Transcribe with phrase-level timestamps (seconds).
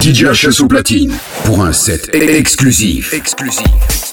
[0.00, 1.12] DJ Chasse au platine
[1.44, 3.14] pour un set exclusif.
[3.14, 4.09] Exclusif.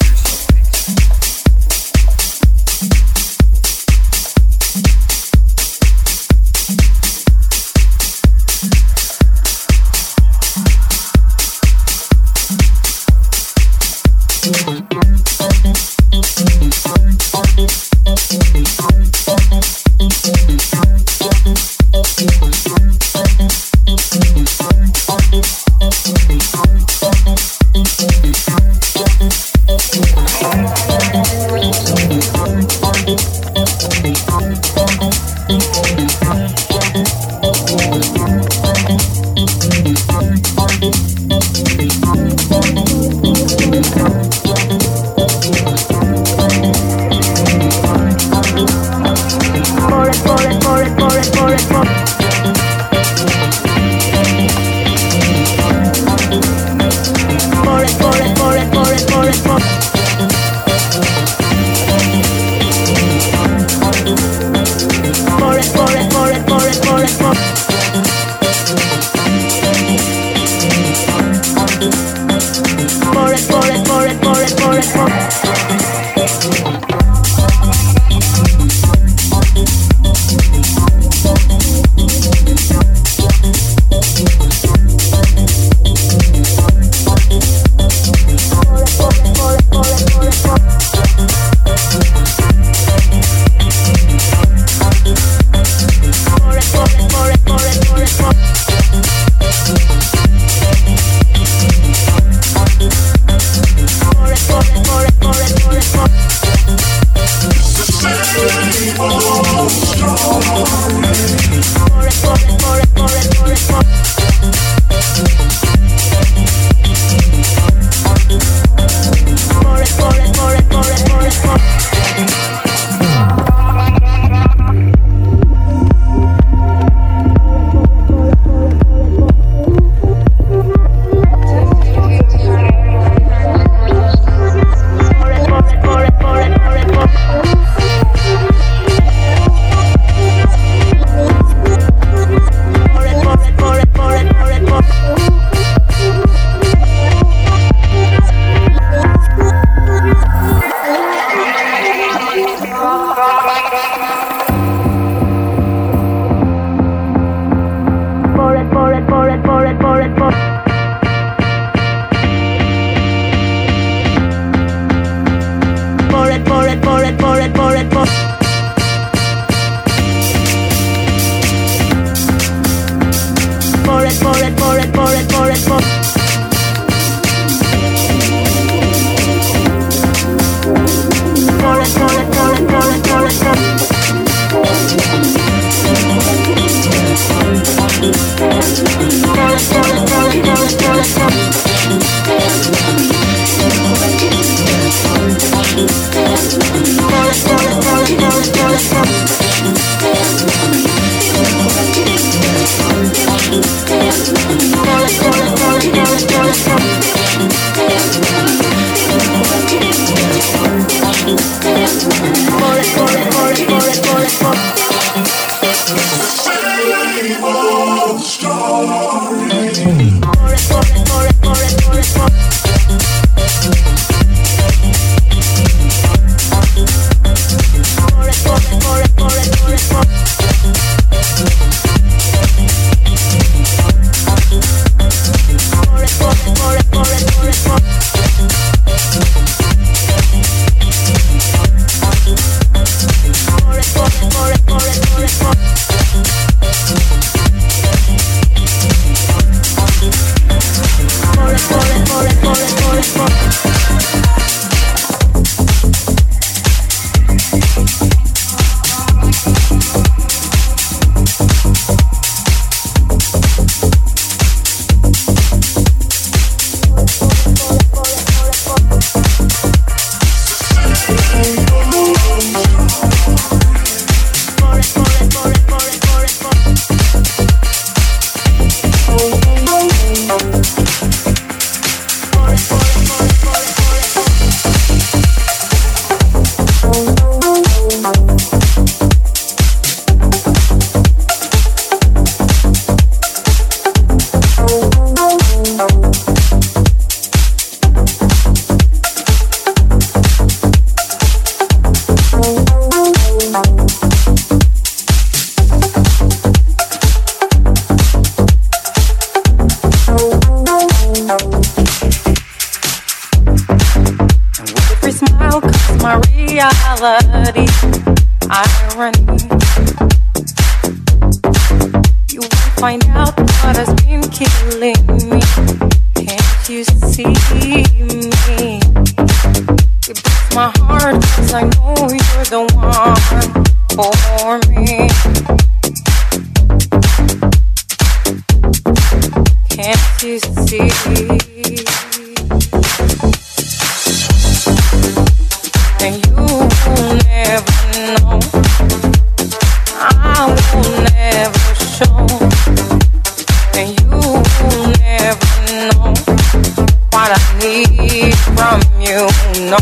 [359.70, 359.76] And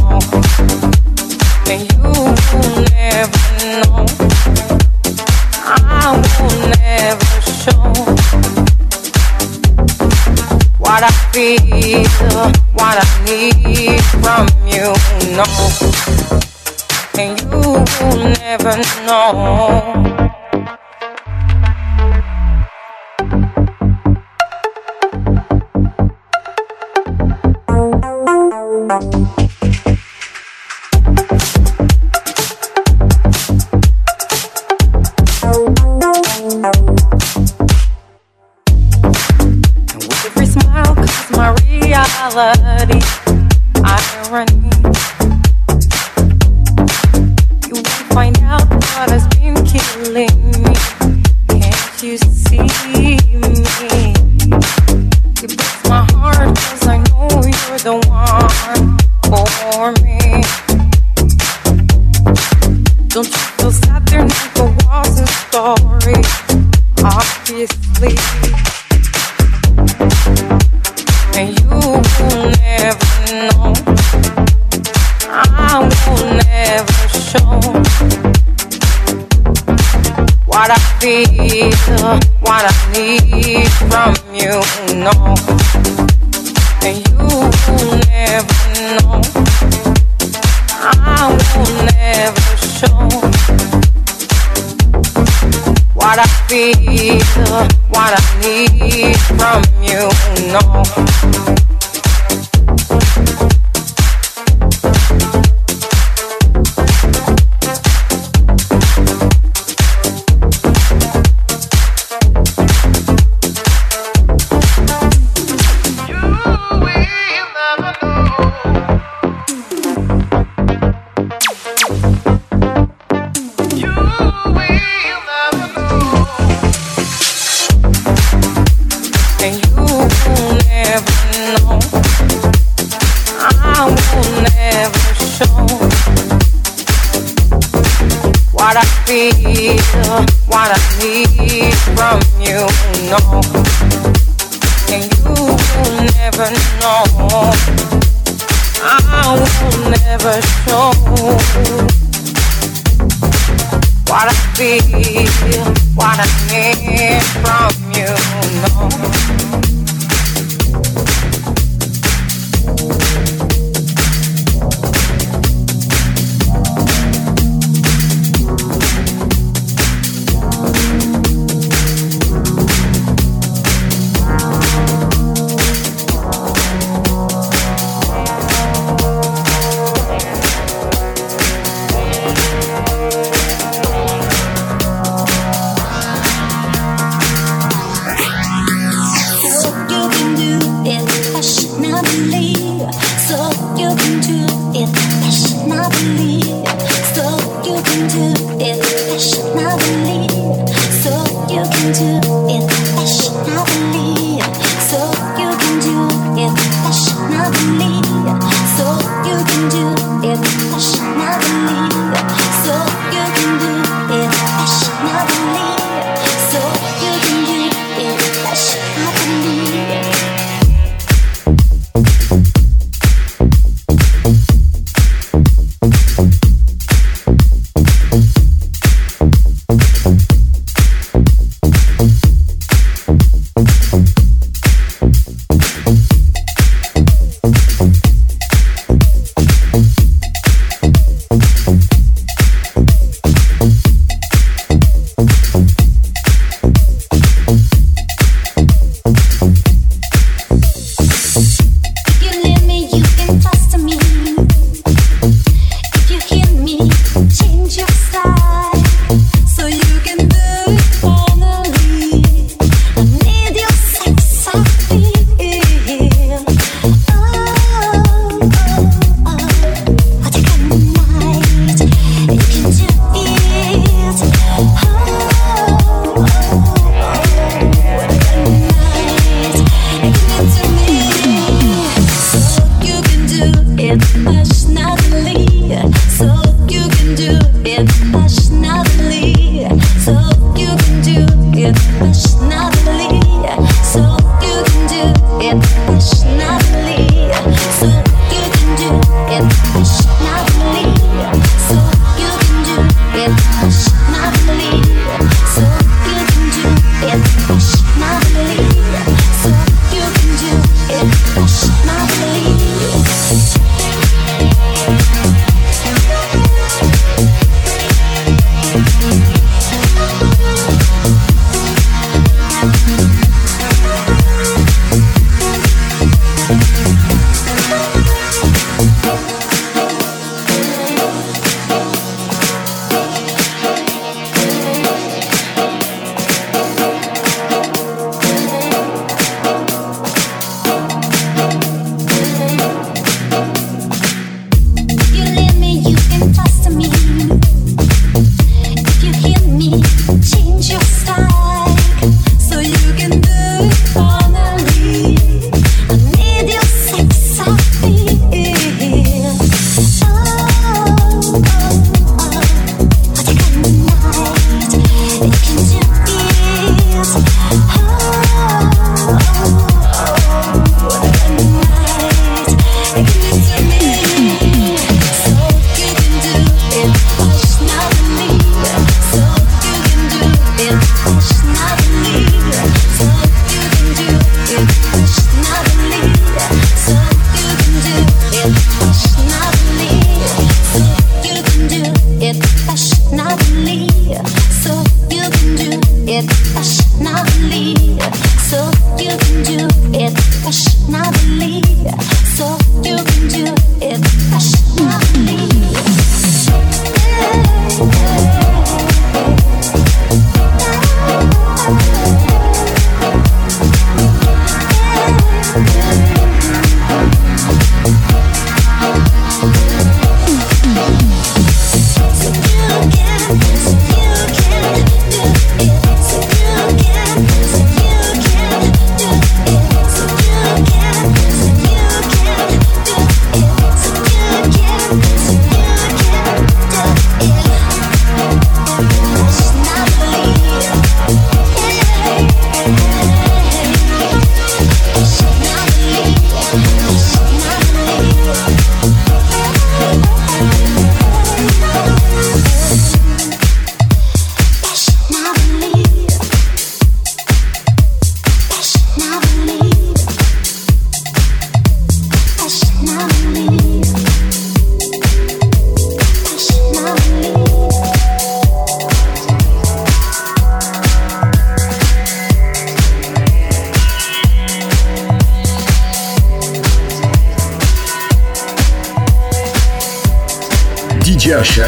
[1.94, 4.06] you will never know.
[5.62, 7.94] I will never show
[10.80, 14.90] what I feel, what I need from you.
[15.36, 15.46] No.
[17.20, 17.60] And you
[18.02, 20.15] will never know.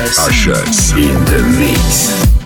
[0.06, 2.37] Ushers in the mix.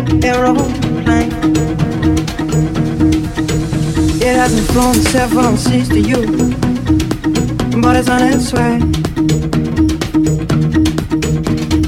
[0.00, 1.30] aeroplane.
[4.20, 6.22] It hasn't flown several seas to you,
[7.82, 8.76] but it's on its way.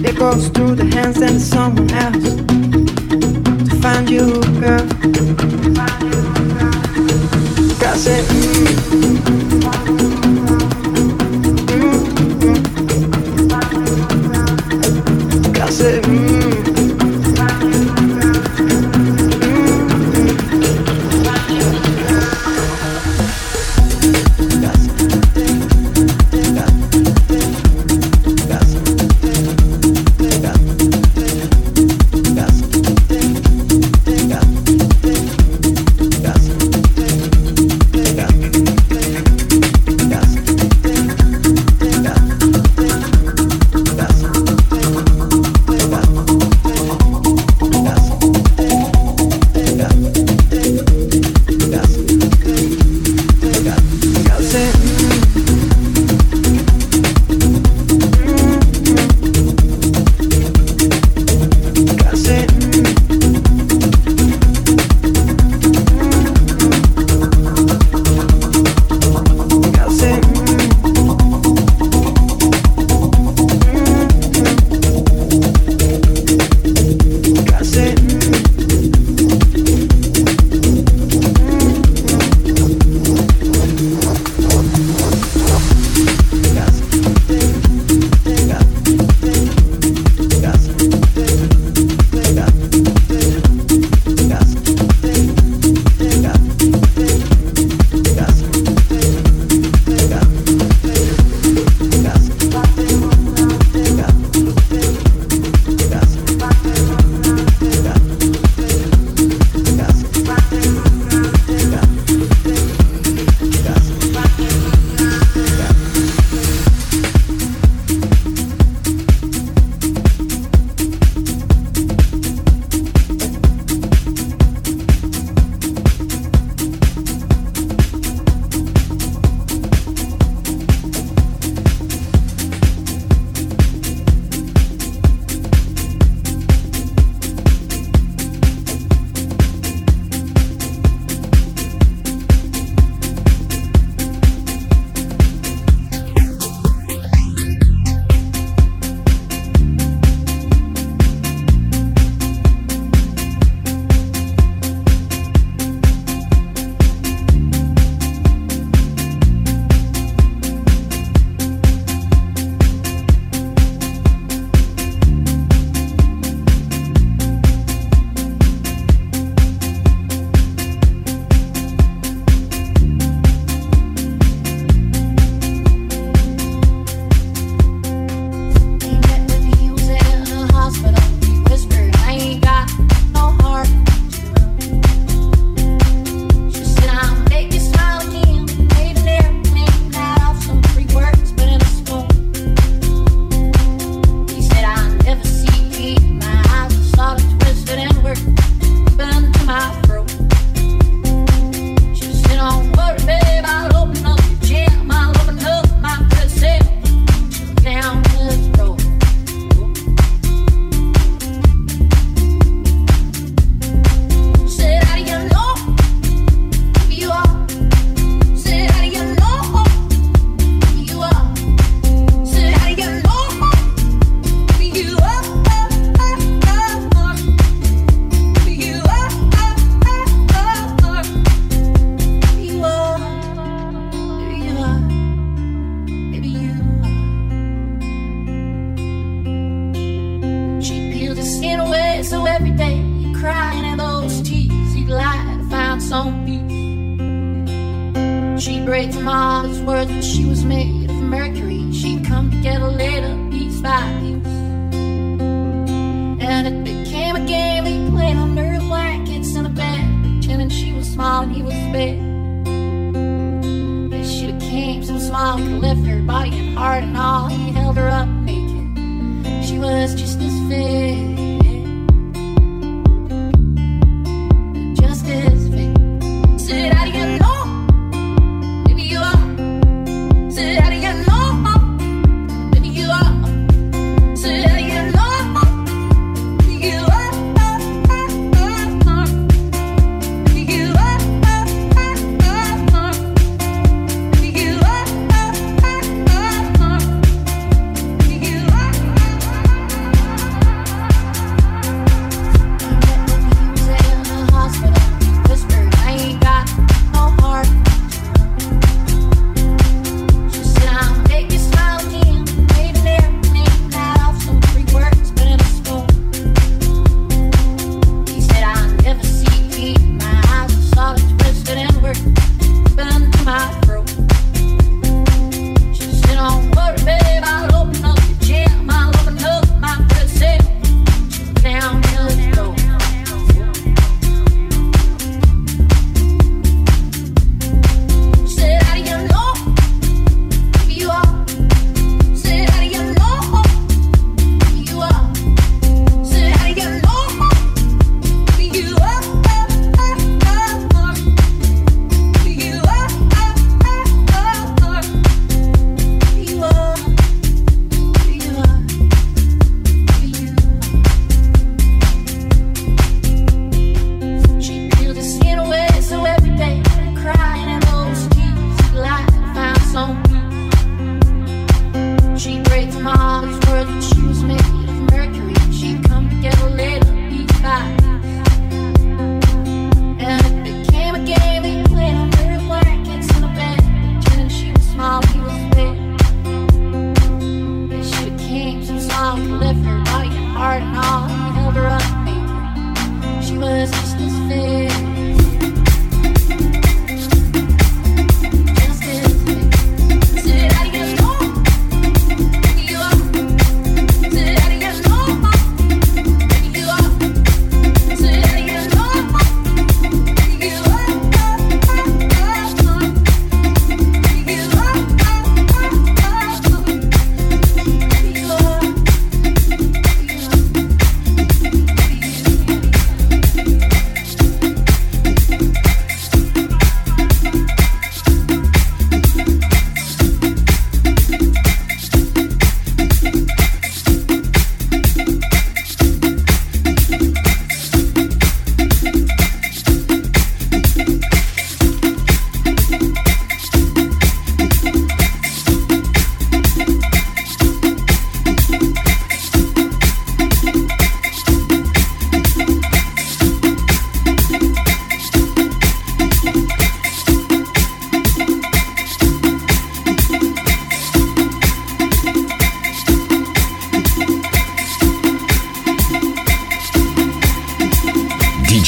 [0.07, 2.35] It goes through the hands and someone else
[3.69, 4.87] to find you, girl.
[8.07, 8.25] it
[9.75, 10.04] Mm.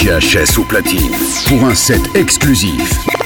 [0.06, 1.16] DJ HS au platine
[1.48, 3.25] pour un set exclusif.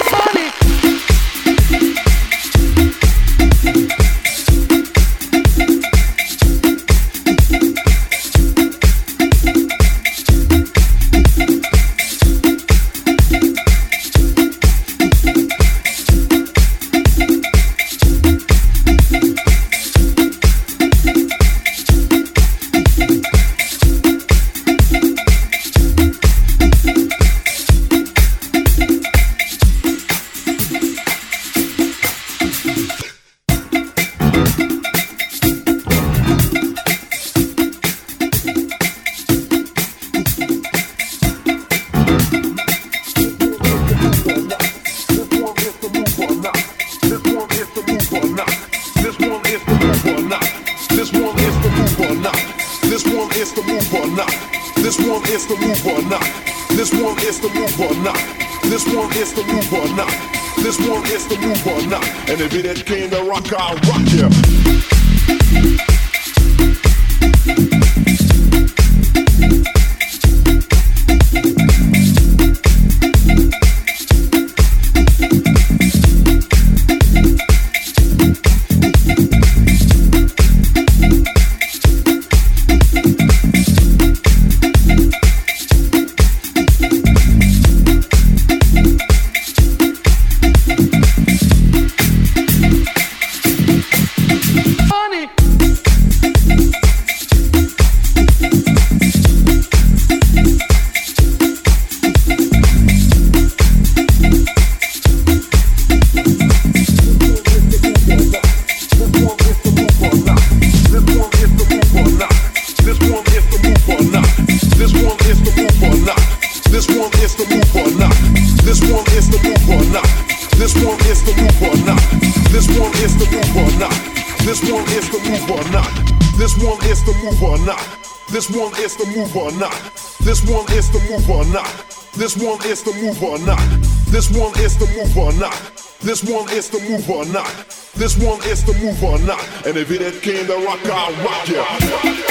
[128.31, 129.74] This one is the move or not.
[130.20, 131.66] This one is the move or not.
[132.14, 133.58] This one is the move or not.
[134.06, 135.58] This one is the move or not.
[136.00, 137.52] This one is the move or not.
[137.96, 139.66] This one is the move or not.
[139.66, 142.29] And if it ain't came to rock, I'll rock ya.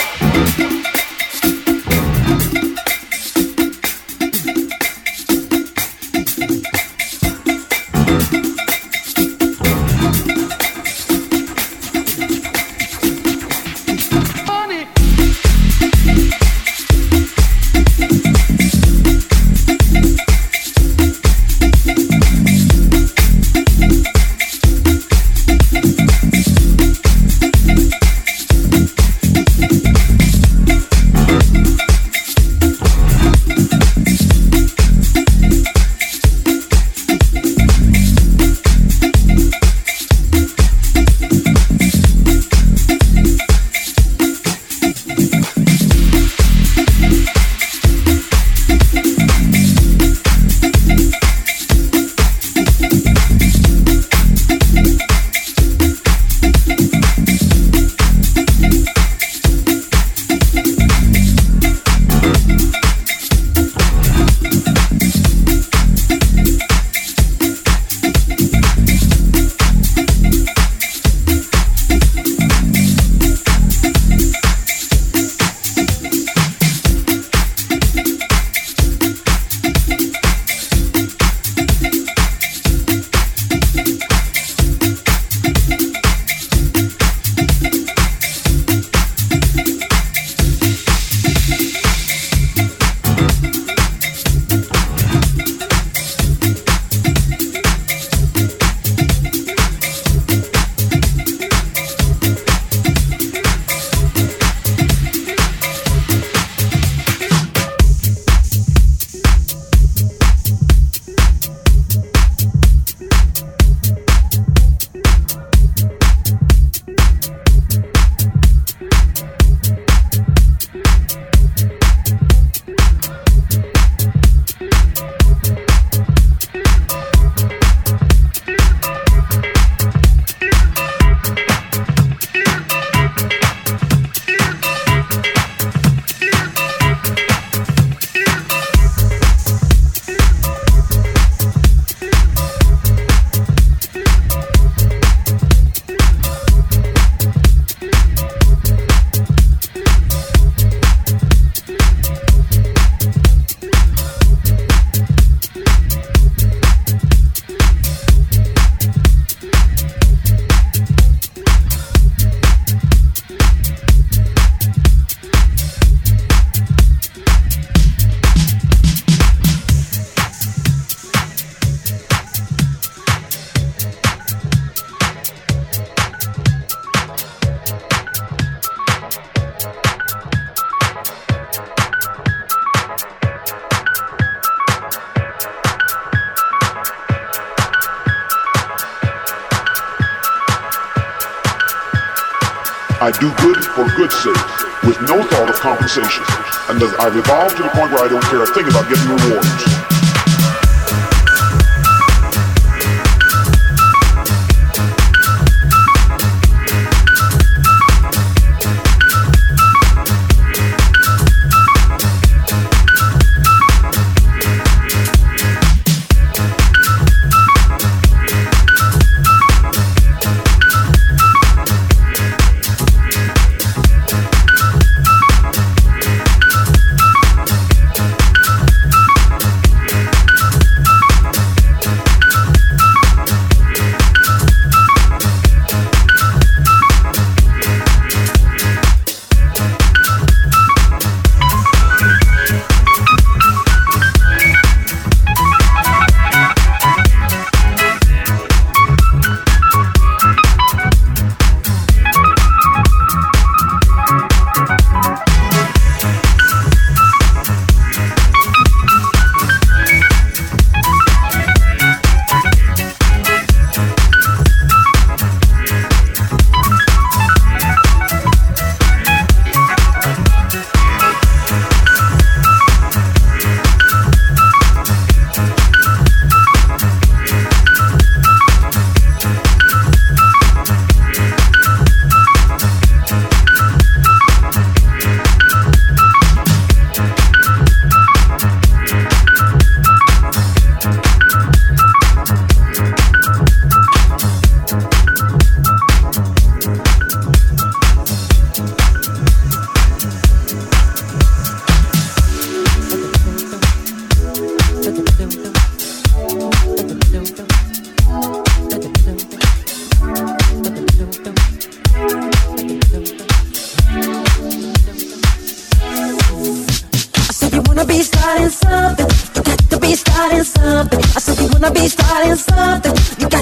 [320.43, 320.99] something.
[320.99, 322.95] I said you wanna be starting something.
[323.19, 323.38] You got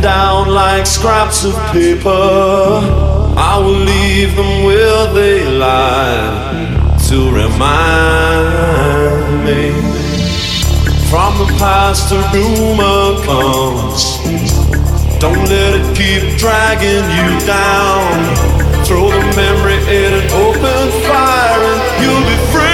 [0.00, 2.10] down like scraps of paper.
[3.36, 8.74] I will leave them where they lie to remind
[9.44, 9.72] me.
[11.10, 14.18] From the past, a rumor comes.
[15.20, 18.04] Don't let it keep dragging you down.
[18.84, 22.73] Throw the memory in an open fire, and you'll be free.